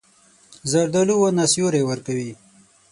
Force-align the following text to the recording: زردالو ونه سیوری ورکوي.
زردالو 0.71 1.15
ونه 1.19 1.45
سیوری 1.51 1.81
ورکوي. 1.85 2.31